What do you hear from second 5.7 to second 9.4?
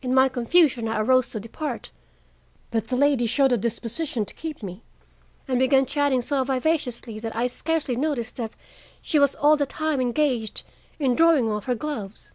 chatting so vivaciously that I scarcely noticed that she was